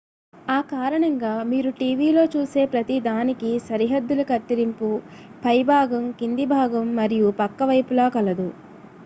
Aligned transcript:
ఆ 0.47 0.59
కారణంగా 0.69 1.33
మీరు 1.49 1.69
టీవీలో 1.79 2.23
చూసే 2.33 2.63
ప్రతిదానికీ 2.71 3.51
సరిహద్దుల 3.67 4.23
కత్తిరింపు 4.29 4.89
పైభాగం 5.43 6.05
కిందిభాగం 6.19 6.87
మరియు 6.95 7.29
పక్క 7.41 7.63
వైపులా 7.71 8.07
కలదు 8.11 8.49